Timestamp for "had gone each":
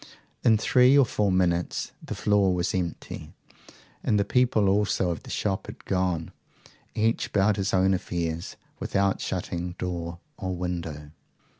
5.67-7.27